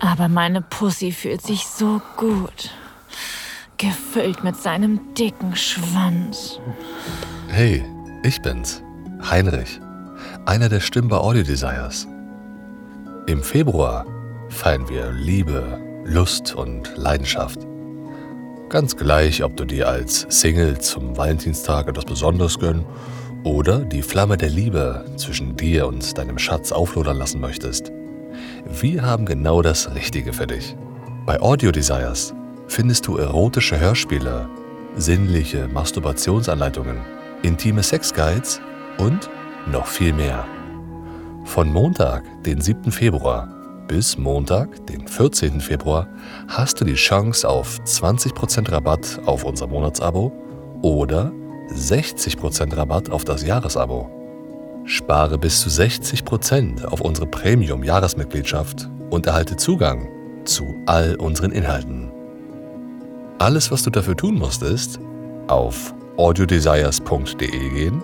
Aber 0.00 0.28
meine 0.28 0.62
Pussy 0.62 1.12
fühlt 1.12 1.42
sich 1.42 1.66
so 1.66 2.00
gut. 2.16 2.70
Gefüllt 3.76 4.44
mit 4.44 4.56
seinem 4.56 5.14
dicken 5.14 5.54
Schwanz. 5.56 6.60
Hey, 7.48 7.84
ich 8.22 8.40
bin's. 8.42 8.82
Heinrich. 9.28 9.80
Einer 10.46 10.68
der 10.68 10.80
Stimmen 10.80 11.08
bei 11.08 11.16
Audio 11.16 11.42
Desires. 11.42 12.06
Im 13.26 13.42
Februar 13.42 14.06
feiern 14.48 14.88
wir 14.88 15.12
Liebe, 15.12 15.78
Lust 16.04 16.54
und 16.54 16.96
Leidenschaft. 16.96 17.60
Ganz 18.68 18.96
gleich, 18.96 19.42
ob 19.42 19.56
du 19.56 19.64
dir 19.64 19.88
als 19.88 20.26
Single 20.28 20.78
zum 20.78 21.16
Valentinstag 21.16 21.88
etwas 21.88 22.04
Besonderes 22.04 22.58
gönnen 22.58 22.84
oder 23.44 23.80
die 23.80 24.02
Flamme 24.02 24.36
der 24.36 24.50
Liebe 24.50 25.04
zwischen 25.16 25.56
dir 25.56 25.86
und 25.86 26.16
deinem 26.18 26.38
Schatz 26.38 26.72
auflodern 26.72 27.16
lassen 27.16 27.40
möchtest. 27.40 27.92
Wir 28.64 29.02
haben 29.02 29.26
genau 29.26 29.62
das 29.62 29.94
Richtige 29.94 30.32
für 30.32 30.46
dich. 30.46 30.76
Bei 31.26 31.40
Audio 31.40 31.70
Desires 31.70 32.34
findest 32.66 33.06
du 33.06 33.16
erotische 33.16 33.78
Hörspiele, 33.78 34.48
sinnliche 34.96 35.68
Masturbationsanleitungen, 35.68 36.98
intime 37.42 37.82
Sexguides 37.82 38.60
und 38.98 39.28
noch 39.70 39.86
viel 39.86 40.12
mehr. 40.12 40.44
Von 41.44 41.72
Montag, 41.72 42.24
den 42.44 42.60
7. 42.60 42.90
Februar 42.92 43.48
bis 43.88 44.18
Montag, 44.18 44.86
den 44.86 45.08
14. 45.08 45.60
Februar, 45.60 46.06
hast 46.46 46.80
du 46.80 46.84
die 46.84 46.94
Chance 46.94 47.48
auf 47.48 47.78
20% 47.84 48.70
Rabatt 48.70 49.18
auf 49.24 49.44
unser 49.44 49.66
Monatsabo 49.66 50.30
oder 50.82 51.32
60% 51.70 52.76
Rabatt 52.76 53.10
auf 53.10 53.24
das 53.24 53.44
Jahresabo. 53.44 54.17
Spare 54.88 55.36
bis 55.36 55.60
zu 55.60 55.68
60% 55.68 56.84
auf 56.86 57.02
unsere 57.02 57.26
Premium-Jahresmitgliedschaft 57.26 58.88
und 59.10 59.26
erhalte 59.26 59.56
Zugang 59.56 60.08
zu 60.44 60.74
all 60.86 61.14
unseren 61.16 61.52
Inhalten. 61.52 62.10
Alles, 63.38 63.70
was 63.70 63.82
du 63.82 63.90
dafür 63.90 64.16
tun 64.16 64.36
musst, 64.36 64.62
ist 64.62 64.98
auf 65.46 65.94
audiodesires.de 66.16 67.70
gehen, 67.70 68.02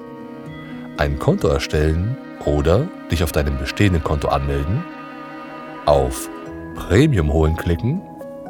ein 0.98 1.18
Konto 1.18 1.48
erstellen 1.48 2.18
oder 2.44 2.86
dich 3.10 3.24
auf 3.24 3.32
deinem 3.32 3.58
bestehenden 3.58 4.04
Konto 4.04 4.28
anmelden 4.28 4.84
auf 5.86 6.28
Premium 6.74 7.32
holen 7.32 7.56
klicken 7.56 8.00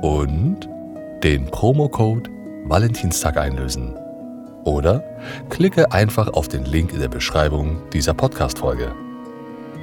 und 0.02 0.68
den 1.22 1.46
Promocode 1.46 2.30
Valentinstag 2.64 3.36
einlösen. 3.36 3.94
Oder 4.64 5.02
klicke 5.50 5.92
einfach 5.92 6.28
auf 6.28 6.48
den 6.48 6.64
Link 6.64 6.92
in 6.92 7.00
der 7.00 7.08
Beschreibung 7.08 7.82
dieser 7.92 8.14
Podcast-Folge. 8.14 8.92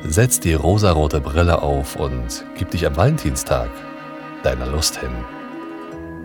Setz 0.03 0.39
die 0.39 0.55
rosarote 0.55 1.21
Brille 1.21 1.61
auf 1.61 1.95
und 1.95 2.43
gib 2.57 2.71
dich 2.71 2.85
am 2.88 2.95
Valentinstag 2.95 3.69
deiner 4.43 4.65
Lust 4.65 4.99
hin. 4.99 5.11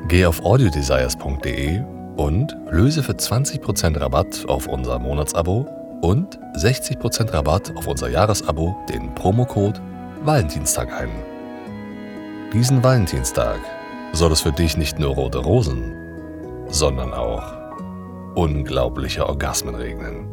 Geh 0.08 0.24
auf 0.24 0.42
audiodesires.de 0.44 1.82
und 2.16 2.56
löse 2.70 3.02
für 3.02 3.12
20% 3.12 4.00
Rabatt 4.00 4.46
auf 4.48 4.66
unser 4.66 4.98
Monatsabo 4.98 5.66
und 6.00 6.38
60% 6.56 7.32
Rabatt 7.32 7.76
auf 7.76 7.86
unser 7.86 8.08
Jahresabo 8.08 8.76
den 8.88 9.14
Promocode 9.14 9.80
Valentinstag 10.22 10.92
ein. 10.92 11.10
Diesen 12.52 12.82
Valentinstag 12.82 13.58
soll 14.12 14.32
es 14.32 14.40
für 14.40 14.52
dich 14.52 14.76
nicht 14.76 14.98
nur 14.98 15.14
rote 15.14 15.38
Rosen, 15.38 15.94
sondern 16.68 17.12
auch 17.12 17.65
unglaubliche 18.36 19.26
Orgasmen 19.26 19.74
regnen. 19.74 20.28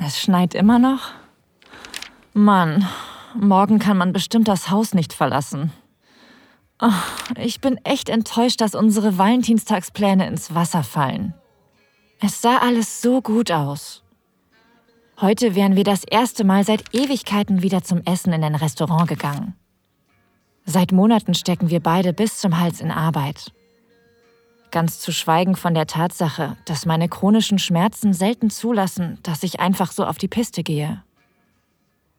Es 0.00 0.20
schneit 0.20 0.54
immer 0.54 0.78
noch? 0.78 1.10
Mann, 2.32 2.88
morgen 3.34 3.80
kann 3.80 3.98
man 3.98 4.12
bestimmt 4.12 4.46
das 4.46 4.70
Haus 4.70 4.94
nicht 4.94 5.12
verlassen. 5.12 5.72
Oh, 6.80 6.92
ich 7.36 7.60
bin 7.60 7.78
echt 7.84 8.08
enttäuscht, 8.08 8.60
dass 8.60 8.76
unsere 8.76 9.18
Valentinstagspläne 9.18 10.28
ins 10.28 10.54
Wasser 10.54 10.84
fallen. 10.84 11.34
Es 12.20 12.40
sah 12.40 12.58
alles 12.58 13.02
so 13.02 13.20
gut 13.20 13.50
aus. 13.50 14.04
Heute 15.20 15.56
wären 15.56 15.74
wir 15.74 15.82
das 15.82 16.04
erste 16.04 16.44
Mal 16.44 16.62
seit 16.62 16.94
Ewigkeiten 16.94 17.60
wieder 17.60 17.82
zum 17.82 18.02
Essen 18.04 18.32
in 18.32 18.44
ein 18.44 18.54
Restaurant 18.54 19.08
gegangen. 19.08 19.54
Seit 20.64 20.92
Monaten 20.92 21.34
stecken 21.34 21.70
wir 21.70 21.80
beide 21.80 22.12
bis 22.12 22.38
zum 22.38 22.60
Hals 22.60 22.80
in 22.80 22.92
Arbeit. 22.92 23.52
Ganz 24.70 25.00
zu 25.00 25.10
schweigen 25.10 25.56
von 25.56 25.74
der 25.74 25.88
Tatsache, 25.88 26.56
dass 26.66 26.86
meine 26.86 27.08
chronischen 27.08 27.58
Schmerzen 27.58 28.12
selten 28.12 28.48
zulassen, 28.48 29.18
dass 29.24 29.42
ich 29.42 29.58
einfach 29.58 29.90
so 29.90 30.04
auf 30.04 30.18
die 30.18 30.28
Piste 30.28 30.62
gehe. 30.62 31.02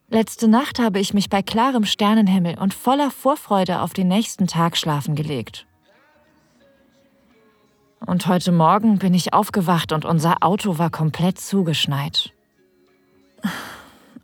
Letzte 0.09 0.49
Nacht 0.49 0.77
habe 0.77 0.99
ich 0.99 1.13
mich 1.13 1.29
bei 1.29 1.41
klarem 1.41 1.85
Sternenhimmel 1.85 2.57
und 2.59 2.73
voller 2.73 3.11
Vorfreude 3.11 3.79
auf 3.79 3.93
den 3.93 4.09
nächsten 4.09 4.45
Tag 4.45 4.75
schlafen 4.75 5.15
gelegt. 5.15 5.67
Und 8.05 8.27
heute 8.27 8.51
Morgen 8.51 8.99
bin 8.99 9.13
ich 9.13 9.33
aufgewacht 9.33 9.93
und 9.93 10.03
unser 10.03 10.43
Auto 10.43 10.77
war 10.79 10.89
komplett 10.89 11.39
zugeschneit. 11.39 12.33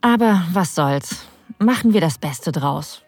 Aber 0.01 0.43
was 0.53 0.75
soll's, 0.75 1.25
machen 1.59 1.93
wir 1.93 2.01
das 2.01 2.17
Beste 2.17 2.51
draus. 2.51 3.01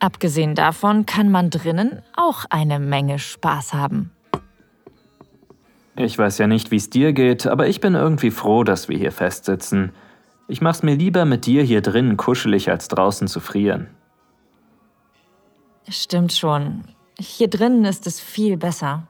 Abgesehen 0.00 0.54
davon 0.54 1.06
kann 1.06 1.30
man 1.30 1.50
drinnen 1.50 2.02
auch 2.16 2.44
eine 2.50 2.78
Menge 2.78 3.18
Spaß 3.18 3.74
haben. 3.74 4.10
Ich 5.96 6.18
weiß 6.18 6.38
ja 6.38 6.46
nicht, 6.46 6.70
wie 6.70 6.76
es 6.76 6.90
dir 6.90 7.12
geht, 7.12 7.46
aber 7.46 7.68
ich 7.68 7.80
bin 7.80 7.94
irgendwie 7.94 8.32
froh, 8.32 8.64
dass 8.64 8.88
wir 8.88 8.98
hier 8.98 9.12
festsitzen. 9.12 9.92
Ich 10.48 10.60
mach's 10.60 10.82
mir 10.82 10.96
lieber 10.96 11.24
mit 11.24 11.46
dir 11.46 11.62
hier 11.62 11.80
drinnen 11.80 12.16
kuschelig, 12.16 12.70
als 12.70 12.88
draußen 12.88 13.28
zu 13.28 13.40
frieren. 13.40 13.88
Stimmt 15.88 16.32
schon. 16.32 16.84
Hier 17.18 17.48
drinnen 17.48 17.84
ist 17.84 18.06
es 18.06 18.20
viel 18.20 18.56
besser. 18.56 19.06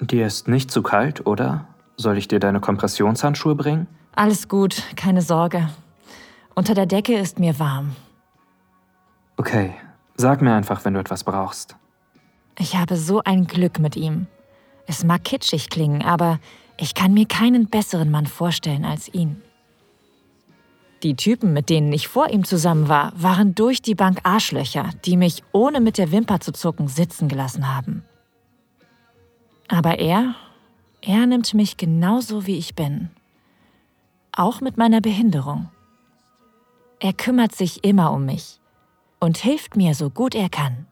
Dir 0.00 0.26
ist 0.26 0.48
nicht 0.48 0.70
zu 0.70 0.82
kalt, 0.82 1.26
oder? 1.26 1.66
Soll 1.96 2.16
ich 2.16 2.28
dir 2.28 2.38
deine 2.38 2.60
Kompressionshandschuhe 2.60 3.54
bringen? 3.54 3.86
Alles 4.14 4.48
gut, 4.48 4.82
keine 4.96 5.22
Sorge. 5.22 5.68
Unter 6.54 6.74
der 6.74 6.86
Decke 6.86 7.16
ist 7.16 7.38
mir 7.38 7.58
warm. 7.58 7.94
Okay, 9.36 9.72
sag 10.16 10.42
mir 10.42 10.52
einfach, 10.52 10.84
wenn 10.84 10.94
du 10.94 11.00
etwas 11.00 11.24
brauchst. 11.24 11.76
Ich 12.58 12.76
habe 12.76 12.96
so 12.96 13.22
ein 13.24 13.46
Glück 13.46 13.78
mit 13.78 13.96
ihm. 13.96 14.26
Es 14.86 15.04
mag 15.04 15.24
kitschig 15.24 15.70
klingen, 15.70 16.02
aber 16.02 16.38
ich 16.76 16.94
kann 16.94 17.14
mir 17.14 17.26
keinen 17.26 17.68
besseren 17.68 18.10
Mann 18.10 18.26
vorstellen 18.26 18.84
als 18.84 19.08
ihn. 19.14 19.40
Die 21.02 21.14
Typen, 21.14 21.54
mit 21.54 21.70
denen 21.70 21.92
ich 21.92 22.08
vor 22.08 22.28
ihm 22.28 22.44
zusammen 22.44 22.88
war, 22.88 23.12
waren 23.16 23.54
durch 23.54 23.80
die 23.80 23.94
Bank 23.94 24.20
Arschlöcher, 24.24 24.90
die 25.06 25.16
mich 25.16 25.42
ohne 25.52 25.80
mit 25.80 25.96
der 25.96 26.12
Wimper 26.12 26.40
zu 26.40 26.52
zucken 26.52 26.88
sitzen 26.88 27.28
gelassen 27.28 27.74
haben. 27.74 28.04
Aber 29.68 29.98
er, 29.98 30.34
er 31.00 31.24
nimmt 31.26 31.54
mich 31.54 31.78
genauso 31.78 32.46
wie 32.46 32.58
ich 32.58 32.74
bin. 32.74 33.08
Auch 34.32 34.60
mit 34.60 34.76
meiner 34.76 35.00
Behinderung. 35.00 35.70
Er 37.00 37.12
kümmert 37.12 37.54
sich 37.54 37.84
immer 37.84 38.12
um 38.12 38.26
mich 38.26 38.60
und 39.18 39.38
hilft 39.38 39.76
mir 39.76 39.94
so 39.94 40.10
gut 40.10 40.34
er 40.34 40.48
kann. 40.48 40.86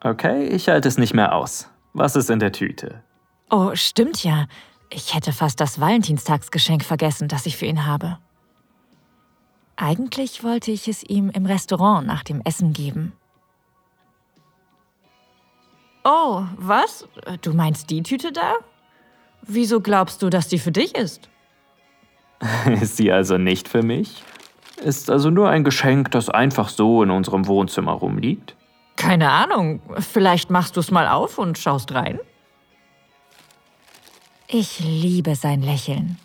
Okay, 0.00 0.46
ich 0.46 0.68
halte 0.68 0.88
es 0.88 0.98
nicht 0.98 1.14
mehr 1.14 1.34
aus. 1.34 1.68
Was 1.92 2.16
ist 2.16 2.30
in 2.30 2.40
der 2.40 2.52
Tüte? 2.52 3.02
Oh, 3.50 3.74
stimmt 3.74 4.24
ja. 4.24 4.46
Ich 4.90 5.14
hätte 5.14 5.32
fast 5.32 5.60
das 5.60 5.80
Valentinstagsgeschenk 5.80 6.84
vergessen, 6.84 7.28
das 7.28 7.46
ich 7.46 7.56
für 7.56 7.66
ihn 7.66 7.86
habe. 7.86 8.18
Eigentlich 9.76 10.44
wollte 10.44 10.70
ich 10.70 10.88
es 10.88 11.02
ihm 11.02 11.30
im 11.30 11.46
Restaurant 11.46 12.06
nach 12.06 12.22
dem 12.24 12.42
Essen 12.44 12.72
geben. 12.72 13.12
Oh, 16.04 16.44
was? 16.56 17.06
Du 17.42 17.52
meinst 17.52 17.90
die 17.90 18.02
Tüte 18.02 18.32
da? 18.32 18.54
Wieso 19.42 19.80
glaubst 19.80 20.22
du, 20.22 20.30
dass 20.30 20.48
die 20.48 20.58
für 20.58 20.72
dich 20.72 20.94
ist? 20.94 21.28
Ist 22.80 22.96
sie 22.96 23.12
also 23.12 23.38
nicht 23.38 23.68
für 23.68 23.82
mich? 23.82 24.22
Ist 24.82 25.10
also 25.10 25.30
nur 25.30 25.48
ein 25.48 25.64
Geschenk, 25.64 26.10
das 26.10 26.28
einfach 26.28 26.68
so 26.68 27.02
in 27.02 27.10
unserem 27.10 27.46
Wohnzimmer 27.46 27.92
rumliegt? 27.92 28.56
Keine 28.96 29.30
Ahnung. 29.30 29.80
Vielleicht 29.98 30.50
machst 30.50 30.76
du 30.76 30.80
es 30.80 30.90
mal 30.90 31.08
auf 31.08 31.38
und 31.38 31.58
schaust 31.58 31.92
rein. 31.94 32.18
Ich 34.48 34.80
liebe 34.80 35.34
sein 35.34 35.62
Lächeln. 35.62 36.18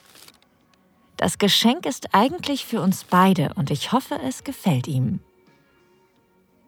Das 1.17 1.37
Geschenk 1.37 1.85
ist 1.85 2.13
eigentlich 2.13 2.65
für 2.65 2.81
uns 2.81 3.03
beide 3.03 3.51
und 3.55 3.71
ich 3.71 3.91
hoffe, 3.91 4.19
es 4.27 4.43
gefällt 4.43 4.87
ihm. 4.87 5.19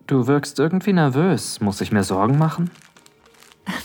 Du 0.07 0.25
wirkst 0.25 0.57
irgendwie 0.57 0.93
nervös. 0.93 1.59
Muss 1.59 1.81
ich 1.81 1.91
mir 1.91 2.03
Sorgen 2.03 2.37
machen? 2.37 2.71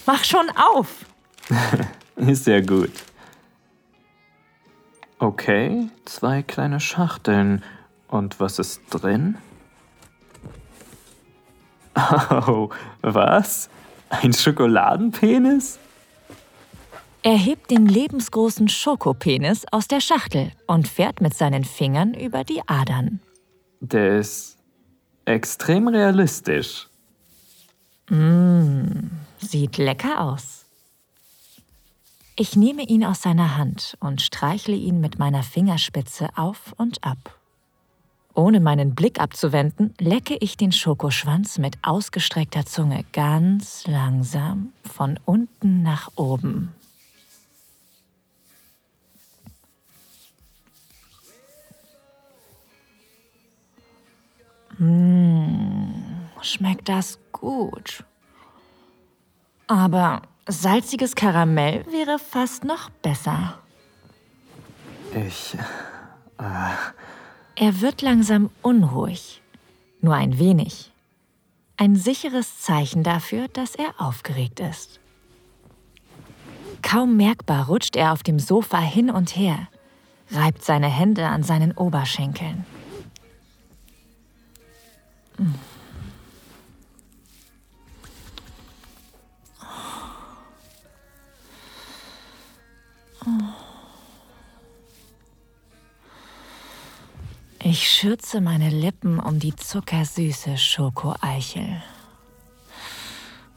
Mach 0.07 0.25
schon 0.25 0.47
auf! 0.57 1.05
ist 2.17 2.47
ja 2.47 2.61
gut. 2.61 2.93
Okay, 5.25 5.89
zwei 6.05 6.43
kleine 6.43 6.81
Schachteln. 6.81 7.63
Und 8.09 8.41
was 8.41 8.59
ist 8.59 8.83
drin? 8.91 9.39
Oh, 12.47 12.69
was? 13.01 13.71
Ein 14.11 14.35
Schokoladenpenis? 14.35 15.79
Er 17.23 17.39
hebt 17.39 17.71
den 17.71 17.87
lebensgroßen 17.87 18.69
Schokopenis 18.69 19.65
aus 19.73 19.89
der 19.89 20.01
Schachtel 20.01 20.53
und 20.67 20.89
fährt 20.89 21.23
mit 21.23 21.33
seinen 21.33 21.65
Fingern 21.65 22.13
über 22.13 22.45
die 22.45 22.61
Adern. 22.67 23.21
Der 23.81 24.19
ist 24.19 24.59
extrem 25.25 25.89
realistisch. 25.89 26.87
Mmh, 28.11 29.09
sieht 29.39 29.79
lecker 29.79 30.21
aus. 30.21 30.64
Ich 32.37 32.57
nehme 32.57 32.83
ihn 32.83 33.05
aus 33.05 33.23
seiner 33.23 33.57
Hand 33.57 33.97
und 34.01 34.21
streichle 34.21 34.75
ihn 34.75 35.01
mit 35.01 35.21
meiner 35.21 35.45
Fingerspitze 35.45 36.31
auf 36.35 36.75
und 36.77 37.05
ab. 37.05 37.39
Ohne 38.35 38.59
meinen 38.59 38.97
Blick 38.97 39.21
abzuwenden, 39.21 39.95
lecke 40.01 40.37
ich 40.41 40.57
den 40.57 40.73
Schokoschwanz 40.73 41.59
mit 41.59 41.79
ausgestreckter 41.83 42.67
Zunge 42.67 43.05
ganz 43.13 43.87
langsam 43.87 44.73
von 44.83 45.21
unten 45.25 45.85
nach 45.85 46.11
oben. 46.17 46.75
Mmh, 54.79 55.95
schmeckt 56.43 56.89
das 56.89 57.21
gut. 57.31 58.03
Aber 59.69 60.23
salziges 60.47 61.15
Karamell 61.15 61.85
wäre 61.91 62.19
fast 62.19 62.65
noch 62.65 62.91
besser. 62.91 63.59
Ich. 65.15 65.55
Äh. 66.39 66.75
Er 67.57 67.81
wird 67.81 68.03
langsam 68.03 68.51
unruhig. 68.63 69.43
Nur 70.01 70.15
ein 70.15 70.39
wenig. 70.39 70.91
Ein 71.77 71.97
sicheres 71.97 72.61
Zeichen 72.61 73.03
dafür, 73.03 73.49
dass 73.49 73.75
er 73.75 73.95
aufgeregt 73.99 74.61
ist. 74.61 75.01
Kaum 76.83 77.17
merkbar 77.17 77.67
rutscht 77.67 77.97
er 77.97 78.13
auf 78.13 78.23
dem 78.23 78.39
Sofa 78.39 78.79
hin 78.79 79.11
und 79.11 79.37
her, 79.37 79.69
reibt 80.31 80.65
seine 80.65 80.89
Hände 80.89 81.27
an 81.27 81.43
seinen 81.43 81.73
Oberschenkeln. 81.73 82.67
Ich 97.67 97.91
schürze 97.91 98.43
meine 98.43 98.69
Lippen 98.69 99.19
um 99.19 99.39
die 99.39 99.57
zuckersüße 99.57 100.59
Schokoeichel 100.59 101.83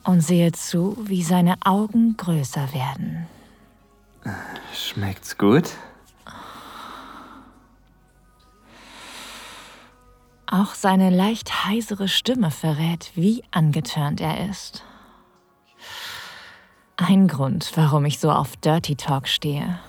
und 0.05 0.21
sehe 0.21 0.53
zu, 0.53 0.95
wie 1.01 1.23
seine 1.23 1.55
Augen 1.65 2.15
größer 2.15 2.73
werden. 2.73 3.27
Schmeckt's 4.73 5.37
gut? 5.37 5.71
Auch 10.45 10.73
seine 10.73 11.09
leicht 11.09 11.65
heisere 11.65 12.07
Stimme 12.07 12.49
verrät, 12.49 13.11
wie 13.15 13.43
angetörnt 13.51 14.21
er 14.21 14.49
ist. 14.49 14.85
Ein 16.95 17.27
Grund, 17.27 17.73
warum 17.75 18.05
ich 18.05 18.19
so 18.19 18.31
auf 18.31 18.55
Dirty 18.55 18.95
Talk 18.95 19.27
stehe. 19.27 19.79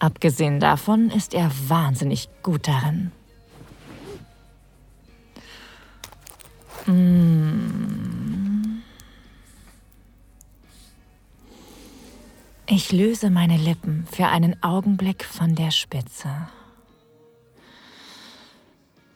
Abgesehen 0.00 0.60
davon 0.60 1.10
ist 1.10 1.34
er 1.34 1.52
wahnsinnig 1.68 2.30
gut 2.42 2.66
darin. 2.66 3.12
Mm. 6.86 8.80
Ich 12.66 12.92
löse 12.92 13.28
meine 13.28 13.58
Lippen 13.58 14.06
für 14.10 14.28
einen 14.28 14.62
Augenblick 14.62 15.22
von 15.22 15.54
der 15.54 15.70
Spitze. 15.70 16.48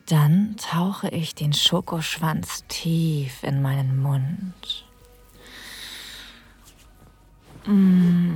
Dann 0.07 0.57
tauche 0.59 1.09
ich 1.09 1.35
den 1.35 1.55
Schokoschwanz 1.55 2.65
tief 2.69 3.43
in 3.43 3.63
meinen 3.63 4.03
Mund. 4.03 4.85
Mmh. 7.65 8.35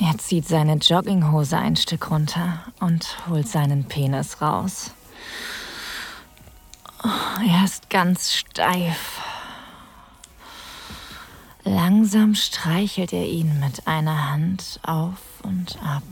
Er 0.00 0.17
zieht 0.28 0.46
seine 0.46 0.74
Jogginghose 0.74 1.56
ein 1.56 1.74
Stück 1.74 2.10
runter 2.10 2.62
und 2.80 3.16
holt 3.30 3.48
seinen 3.48 3.84
Penis 3.84 4.42
raus. 4.42 4.90
Er 7.02 7.64
ist 7.64 7.88
ganz 7.88 8.34
steif. 8.34 9.22
Langsam 11.64 12.34
streichelt 12.34 13.14
er 13.14 13.24
ihn 13.24 13.58
mit 13.58 13.86
einer 13.86 14.30
Hand 14.30 14.80
auf 14.82 15.16
und 15.44 15.78
ab. 15.82 16.02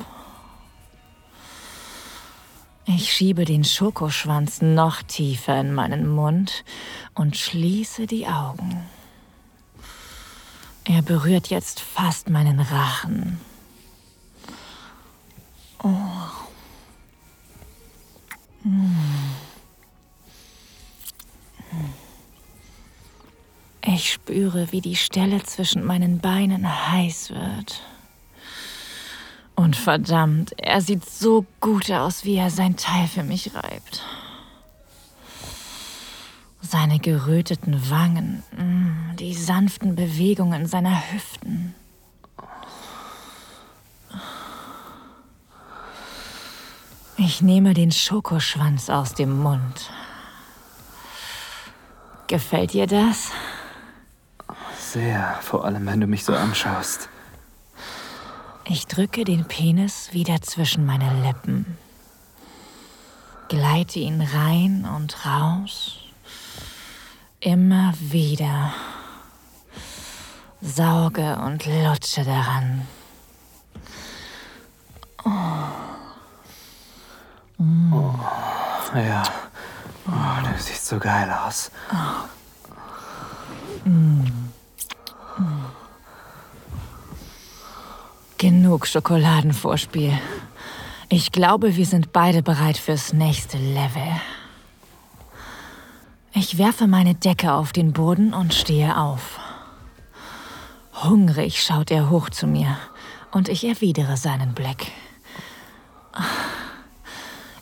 Ich 2.86 3.12
schiebe 3.12 3.44
den 3.44 3.64
Schokoschwanz 3.64 4.62
noch 4.62 5.02
tiefer 5.02 5.60
in 5.60 5.74
meinen 5.74 6.08
Mund 6.08 6.64
und 7.12 7.36
schließe 7.36 8.06
die 8.06 8.26
Augen. 8.26 8.82
Er 10.84 11.02
berührt 11.02 11.48
jetzt 11.48 11.80
fast 11.80 12.30
meinen 12.30 12.60
Rachen. 12.60 13.38
Oh. 15.86 16.26
Ich 23.84 24.12
spüre, 24.12 24.72
wie 24.72 24.80
die 24.80 24.96
Stelle 24.96 25.44
zwischen 25.44 25.84
meinen 25.84 26.18
Beinen 26.18 26.90
heiß 26.90 27.30
wird. 27.30 27.82
Und 29.54 29.76
verdammt, 29.76 30.58
er 30.58 30.80
sieht 30.80 31.08
so 31.08 31.46
gut 31.60 31.88
aus, 31.92 32.24
wie 32.24 32.34
er 32.34 32.50
sein 32.50 32.76
Teil 32.76 33.06
für 33.06 33.22
mich 33.22 33.54
reibt. 33.54 34.02
Seine 36.60 36.98
geröteten 36.98 37.88
Wangen, 37.90 38.42
mm, 38.56 39.16
die 39.18 39.34
sanften 39.34 39.94
Bewegungen 39.94 40.66
seiner 40.66 41.12
Hüften. 41.12 41.76
Ich 47.26 47.42
nehme 47.42 47.74
den 47.74 47.90
Schokoschwanz 47.90 48.88
aus 48.88 49.12
dem 49.12 49.40
Mund. 49.42 49.90
Gefällt 52.28 52.72
dir 52.72 52.86
das? 52.86 53.32
Sehr, 54.78 55.36
vor 55.40 55.64
allem 55.64 55.86
wenn 55.86 56.00
du 56.00 56.06
mich 56.06 56.24
so 56.24 56.32
anschaust. 56.32 57.08
Ich 58.64 58.86
drücke 58.86 59.24
den 59.24 59.44
Penis 59.44 60.12
wieder 60.12 60.40
zwischen 60.40 60.86
meine 60.86 61.20
Lippen, 61.26 61.76
gleite 63.48 63.98
ihn 63.98 64.20
rein 64.20 64.88
und 64.96 65.26
raus, 65.26 65.98
immer 67.40 67.92
wieder, 67.98 68.72
sauge 70.60 71.38
und 71.44 71.66
lutsche 71.66 72.22
daran. 72.22 72.86
Oh. 75.24 75.86
Mm. 77.58 77.92
Oh, 77.92 78.14
ja, 79.00 79.22
oh, 80.08 80.42
du 80.42 80.62
siehst 80.62 80.86
so 80.86 80.98
geil 80.98 81.30
aus. 81.30 81.70
Oh. 81.92 83.88
Mm. 83.88 84.50
Genug 88.38 88.86
Schokoladenvorspiel. 88.86 90.12
Ich 91.08 91.32
glaube, 91.32 91.76
wir 91.76 91.86
sind 91.86 92.12
beide 92.12 92.42
bereit 92.42 92.76
fürs 92.76 93.12
nächste 93.12 93.58
Level. 93.58 94.20
Ich 96.32 96.58
werfe 96.58 96.86
meine 96.86 97.14
Decke 97.14 97.52
auf 97.52 97.72
den 97.72 97.92
Boden 97.92 98.34
und 98.34 98.52
stehe 98.52 98.98
auf. 98.98 99.38
Hungrig 101.02 101.62
schaut 101.62 101.90
er 101.90 102.10
hoch 102.10 102.28
zu 102.30 102.46
mir 102.46 102.76
und 103.30 103.48
ich 103.48 103.64
erwidere 103.64 104.16
seinen 104.16 104.52
Blick. 104.52 104.92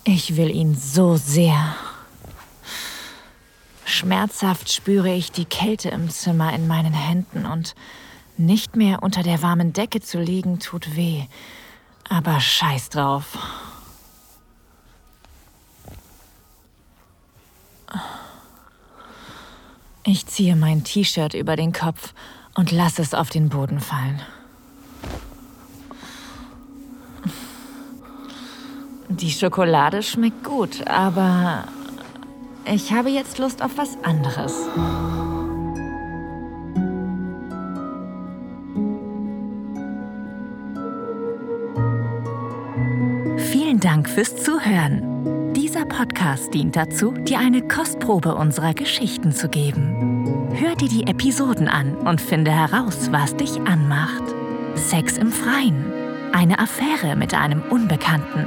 Ich 0.06 0.36
will 0.36 0.50
ihn 0.50 0.74
so 0.74 1.16
sehr. 1.16 1.74
Schmerzhaft 3.86 4.70
spüre 4.70 5.10
ich 5.14 5.32
die 5.32 5.46
Kälte 5.46 5.88
im 5.88 6.10
Zimmer 6.10 6.52
in 6.52 6.66
meinen 6.66 6.92
Händen 6.92 7.46
und 7.46 7.74
nicht 8.36 8.76
mehr 8.76 9.02
unter 9.02 9.22
der 9.22 9.40
warmen 9.40 9.72
Decke 9.72 10.00
zu 10.00 10.18
liegen 10.18 10.58
tut 10.58 10.94
weh. 10.94 11.22
Aber 12.06 12.38
scheiß 12.38 12.90
drauf. 12.90 13.38
Ich 20.04 20.26
ziehe 20.26 20.54
mein 20.54 20.84
T-Shirt 20.84 21.32
über 21.32 21.56
den 21.56 21.72
Kopf 21.72 22.12
und 22.54 22.72
lasse 22.72 23.00
es 23.00 23.14
auf 23.14 23.30
den 23.30 23.48
Boden 23.48 23.80
fallen. 23.80 24.20
Die 29.20 29.30
Schokolade 29.30 30.02
schmeckt 30.02 30.42
gut, 30.42 30.88
aber 30.88 31.64
ich 32.64 32.92
habe 32.92 33.10
jetzt 33.10 33.38
Lust 33.38 33.62
auf 33.62 33.78
was 33.78 33.96
anderes. 34.02 34.52
Vielen 43.52 43.78
Dank 43.78 44.08
fürs 44.08 44.34
Zuhören. 44.34 45.52
Dieser 45.54 45.84
Podcast 45.84 46.52
dient 46.52 46.74
dazu, 46.74 47.12
dir 47.12 47.38
eine 47.38 47.62
Kostprobe 47.68 48.34
unserer 48.34 48.74
Geschichten 48.74 49.30
zu 49.30 49.48
geben. 49.48 50.48
Hör 50.54 50.74
dir 50.74 50.88
die 50.88 51.06
Episoden 51.06 51.68
an 51.68 51.94
und 51.98 52.20
finde 52.20 52.50
heraus, 52.50 53.12
was 53.12 53.36
dich 53.36 53.60
anmacht. 53.60 54.24
Sex 54.74 55.18
im 55.18 55.30
Freien, 55.30 55.84
eine 56.32 56.58
Affäre 56.58 57.14
mit 57.14 57.32
einem 57.32 57.62
Unbekannten, 57.70 58.46